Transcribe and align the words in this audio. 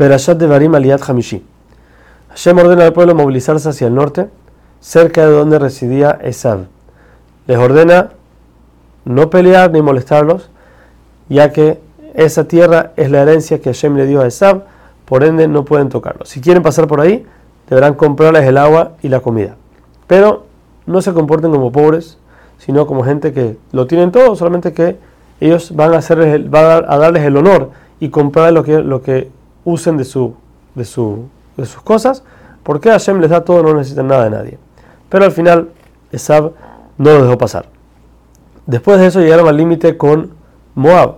Perashat 0.00 0.38
de 0.38 0.46
Aliyat 0.46 1.02
Hamishi. 1.10 1.44
Hashem 2.30 2.56
ordena 2.56 2.86
al 2.86 2.94
pueblo 2.94 3.14
movilizarse 3.14 3.68
hacia 3.68 3.86
el 3.86 3.94
norte, 3.94 4.30
cerca 4.80 5.26
de 5.26 5.32
donde 5.32 5.58
residía 5.58 6.18
Esab. 6.22 6.60
Les 7.46 7.58
ordena 7.58 8.08
no 9.04 9.28
pelear 9.28 9.70
ni 9.70 9.82
molestarlos, 9.82 10.48
ya 11.28 11.52
que 11.52 11.82
esa 12.14 12.44
tierra 12.48 12.92
es 12.96 13.10
la 13.10 13.20
herencia 13.20 13.60
que 13.60 13.74
Hashem 13.74 13.94
le 13.94 14.06
dio 14.06 14.22
a 14.22 14.26
Esab, 14.26 14.62
por 15.04 15.22
ende 15.22 15.46
no 15.48 15.66
pueden 15.66 15.90
tocarlo. 15.90 16.24
Si 16.24 16.40
quieren 16.40 16.62
pasar 16.62 16.86
por 16.86 17.02
ahí, 17.02 17.26
deberán 17.68 17.92
comprarles 17.92 18.44
el 18.44 18.56
agua 18.56 18.92
y 19.02 19.08
la 19.08 19.20
comida. 19.20 19.56
Pero 20.06 20.46
no 20.86 21.02
se 21.02 21.12
comporten 21.12 21.50
como 21.50 21.72
pobres, 21.72 22.16
sino 22.56 22.86
como 22.86 23.04
gente 23.04 23.34
que 23.34 23.58
lo 23.72 23.86
tienen 23.86 24.12
todo, 24.12 24.34
solamente 24.34 24.72
que 24.72 24.96
ellos 25.40 25.76
van 25.76 25.92
a, 25.92 25.98
a 25.98 26.96
darles 26.96 27.22
el 27.22 27.36
honor 27.36 27.72
y 28.00 28.08
comprar 28.08 28.50
lo 28.54 28.64
que, 28.64 28.78
lo 28.78 29.02
que 29.02 29.38
usen 29.70 29.96
de, 29.96 30.04
su, 30.04 30.34
de, 30.74 30.84
su, 30.84 31.28
de 31.56 31.66
sus 31.66 31.82
cosas, 31.82 32.22
porque 32.62 32.90
Hashem 32.90 33.20
les 33.20 33.30
da 33.30 33.44
todo, 33.44 33.62
no 33.62 33.74
necesitan 33.74 34.08
nada 34.08 34.24
de 34.24 34.30
nadie. 34.30 34.58
Pero 35.08 35.24
al 35.24 35.32
final, 35.32 35.70
Esab 36.12 36.52
no 36.98 37.10
lo 37.10 37.24
dejó 37.24 37.38
pasar. 37.38 37.66
Después 38.66 39.00
de 39.00 39.06
eso 39.06 39.20
llegaron 39.20 39.48
al 39.48 39.56
límite 39.56 39.96
con 39.96 40.32
Moab. 40.74 41.16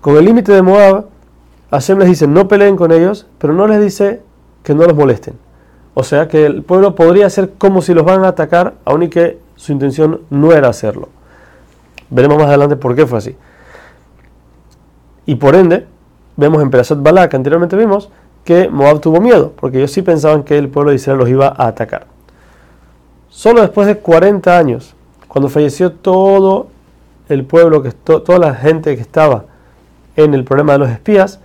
Con 0.00 0.16
el 0.16 0.24
límite 0.24 0.52
de 0.52 0.62
Moab, 0.62 1.06
Hashem 1.70 1.98
les 1.98 2.08
dice 2.08 2.26
no 2.26 2.48
peleen 2.48 2.76
con 2.76 2.92
ellos, 2.92 3.26
pero 3.38 3.52
no 3.52 3.66
les 3.66 3.80
dice 3.80 4.20
que 4.62 4.74
no 4.74 4.84
los 4.84 4.96
molesten. 4.96 5.34
O 5.94 6.02
sea 6.02 6.28
que 6.28 6.46
el 6.46 6.62
pueblo 6.62 6.94
podría 6.94 7.26
hacer 7.26 7.52
como 7.58 7.82
si 7.82 7.94
los 7.94 8.04
van 8.04 8.24
a 8.24 8.28
atacar, 8.28 8.74
aun 8.84 9.04
y 9.04 9.08
que 9.08 9.38
su 9.56 9.72
intención 9.72 10.22
no 10.30 10.52
era 10.52 10.68
hacerlo. 10.68 11.08
Veremos 12.10 12.38
más 12.38 12.48
adelante 12.48 12.76
por 12.76 12.96
qué 12.96 13.06
fue 13.06 13.18
así. 13.18 13.36
Y 15.26 15.36
por 15.36 15.54
ende, 15.54 15.86
vemos 16.42 16.60
en 16.60 16.70
Perashat 16.70 17.00
Balak, 17.00 17.30
que 17.30 17.36
anteriormente 17.36 17.76
vimos, 17.76 18.10
que 18.44 18.68
Moab 18.68 19.00
tuvo 19.00 19.20
miedo, 19.20 19.52
porque 19.56 19.78
ellos 19.78 19.92
sí 19.92 20.02
pensaban 20.02 20.42
que 20.42 20.58
el 20.58 20.68
pueblo 20.68 20.90
de 20.90 20.96
Israel 20.96 21.18
los 21.18 21.28
iba 21.28 21.46
a 21.46 21.68
atacar. 21.68 22.06
Solo 23.28 23.60
después 23.60 23.86
de 23.86 23.98
40 23.98 24.58
años, 24.58 24.94
cuando 25.28 25.48
falleció 25.48 25.92
todo 25.92 26.66
el 27.28 27.44
pueblo, 27.44 27.82
que 27.82 27.92
toda 27.92 28.38
la 28.38 28.54
gente 28.54 28.96
que 28.96 29.02
estaba 29.02 29.44
en 30.16 30.34
el 30.34 30.44
problema 30.44 30.72
de 30.72 30.80
los 30.80 30.90
espías, 30.90 31.40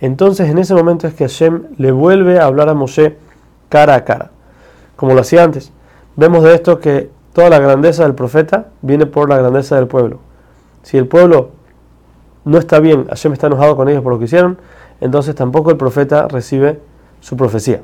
entonces 0.00 0.48
en 0.48 0.58
ese 0.58 0.74
momento 0.74 1.08
es 1.08 1.14
que 1.14 1.24
Hashem 1.24 1.64
le 1.76 1.90
vuelve 1.90 2.38
a 2.38 2.44
hablar 2.44 2.68
a 2.68 2.74
Moshe 2.74 3.16
cara 3.68 3.96
a 3.96 4.04
cara, 4.04 4.30
como 4.94 5.14
lo 5.14 5.20
hacía 5.20 5.42
antes. 5.42 5.72
Vemos 6.14 6.44
de 6.44 6.54
esto 6.54 6.78
que 6.78 7.10
toda 7.32 7.50
la 7.50 7.58
grandeza 7.58 8.04
del 8.04 8.14
profeta 8.14 8.68
viene 8.82 9.06
por 9.06 9.28
la 9.28 9.38
grandeza 9.38 9.74
del 9.76 9.88
pueblo. 9.88 10.20
Si 10.84 10.96
el 10.96 11.08
pueblo 11.08 11.57
no 12.44 12.58
está 12.58 12.80
bien, 12.80 13.06
Hashem 13.06 13.32
está 13.32 13.46
enojado 13.46 13.76
con 13.76 13.88
ellos 13.88 14.02
por 14.02 14.12
lo 14.12 14.18
que 14.18 14.26
hicieron, 14.26 14.58
entonces 15.00 15.34
tampoco 15.34 15.70
el 15.70 15.76
profeta 15.76 16.28
recibe 16.28 16.80
su 17.20 17.36
profecía. 17.36 17.82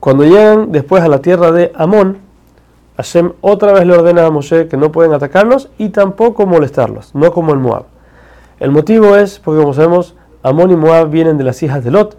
Cuando 0.00 0.24
llegan 0.24 0.72
después 0.72 1.02
a 1.02 1.08
la 1.08 1.20
tierra 1.20 1.52
de 1.52 1.72
Amón, 1.74 2.18
Hashem 2.96 3.32
otra 3.40 3.72
vez 3.72 3.86
le 3.86 3.94
ordena 3.94 4.24
a 4.26 4.30
Moshe 4.30 4.68
que 4.68 4.76
no 4.76 4.92
pueden 4.92 5.12
atacarlos 5.12 5.68
y 5.78 5.90
tampoco 5.90 6.46
molestarlos, 6.46 7.14
no 7.14 7.32
como 7.32 7.52
el 7.52 7.58
Moab. 7.58 7.84
El 8.58 8.70
motivo 8.70 9.16
es 9.16 9.38
porque, 9.38 9.60
como 9.60 9.74
sabemos, 9.74 10.14
Amón 10.42 10.70
y 10.70 10.76
Moab 10.76 11.10
vienen 11.10 11.36
de 11.36 11.44
las 11.44 11.62
hijas 11.62 11.84
de 11.84 11.90
Lot. 11.90 12.16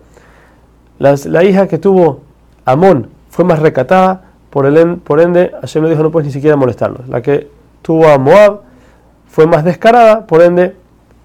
la 1.00 1.44
hija 1.44 1.68
que 1.68 1.78
tuvo 1.78 2.22
Amón 2.66 3.10
fue 3.30 3.46
más 3.46 3.60
recatada, 3.60 4.28
por, 4.50 4.66
el, 4.66 4.98
por 4.98 5.20
ende, 5.20 5.52
Hashem 5.62 5.84
le 5.84 5.90
dijo 5.92 6.04
no 6.04 6.12
puedes 6.12 6.28
ni 6.28 6.34
siquiera 6.34 6.56
molestarlos. 6.56 7.08
La 7.08 7.22
que 7.22 7.50
tuvo 7.82 8.08
a 8.08 8.18
Moab 8.18 8.62
fue 9.30 9.48
más 9.48 9.64
descarada, 9.64 10.26
por 10.26 10.42
ende, 10.42 10.76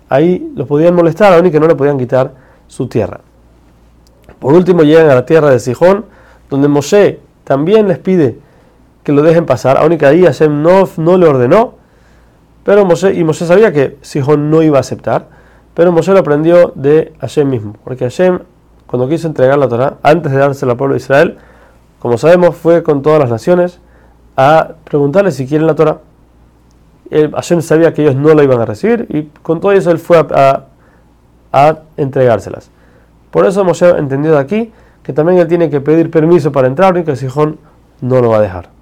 ahí 0.08 0.52
los 0.54 0.66
podían 0.66 0.94
molestar, 0.94 1.32
aún 1.32 1.46
y 1.46 1.50
que 1.50 1.60
no 1.60 1.66
le 1.66 1.74
podían 1.74 1.98
quitar 1.98 2.32
su 2.66 2.86
tierra. 2.88 3.20
Por 4.38 4.54
último, 4.54 4.82
llegan 4.82 5.08
a 5.10 5.14
la 5.14 5.26
tierra 5.26 5.50
de 5.50 5.58
Sijón, 5.58 6.04
donde 6.50 6.68
Moshe 6.68 7.20
también 7.44 7.88
les 7.88 7.98
pide 7.98 8.38
que 9.02 9.12
lo 9.12 9.22
dejen 9.22 9.46
pasar, 9.46 9.76
aún 9.76 9.92
y 9.92 9.98
que 9.98 10.06
ahí 10.06 10.24
Hashem 10.24 10.62
no, 10.62 10.88
no 10.96 11.16
le 11.16 11.26
ordenó, 11.26 11.74
pero 12.64 12.84
Moshe, 12.84 13.14
y 13.14 13.24
Moshe 13.24 13.46
sabía 13.46 13.72
que 13.72 13.98
Sijón 14.02 14.50
no 14.50 14.62
iba 14.62 14.78
a 14.78 14.80
aceptar, 14.80 15.28
pero 15.74 15.90
Moshe 15.92 16.12
lo 16.12 16.18
aprendió 16.18 16.72
de 16.74 17.12
Hashem 17.20 17.48
mismo, 17.48 17.74
porque 17.84 18.04
Hashem, 18.04 18.40
cuando 18.86 19.08
quiso 19.08 19.26
entregar 19.26 19.58
la 19.58 19.68
Torah, 19.68 19.94
antes 20.02 20.30
de 20.30 20.38
dársela 20.38 20.72
al 20.72 20.78
pueblo 20.78 20.94
de 20.94 21.00
Israel, 21.00 21.38
como 21.98 22.18
sabemos, 22.18 22.56
fue 22.56 22.82
con 22.82 23.00
todas 23.00 23.20
las 23.20 23.30
naciones 23.30 23.78
a 24.36 24.72
preguntarle 24.84 25.30
si 25.30 25.46
quieren 25.46 25.66
la 25.66 25.74
Torah. 25.74 25.98
Hashem 27.34 27.60
sabía 27.60 27.92
que 27.92 28.02
ellos 28.02 28.16
no 28.16 28.34
la 28.34 28.42
iban 28.42 28.60
a 28.60 28.64
recibir 28.64 29.06
y 29.10 29.24
con 29.42 29.60
todo 29.60 29.72
eso 29.72 29.90
él 29.90 29.98
fue 29.98 30.18
a, 30.18 31.78
entregárselas. 31.96 32.70
Por 33.30 33.46
eso 33.46 33.60
hemos 33.60 33.80
entendido 33.82 34.38
aquí 34.38 34.72
que 35.02 35.12
también 35.12 35.38
él 35.38 35.48
tiene 35.48 35.68
que 35.68 35.80
pedir 35.80 36.10
permiso 36.10 36.52
para 36.52 36.68
entrar 36.68 36.96
y 36.96 37.04
que 37.04 37.16
Sijón 37.16 37.58
no 38.00 38.20
lo 38.20 38.30
va 38.30 38.38
a 38.38 38.40
dejar. 38.40 38.72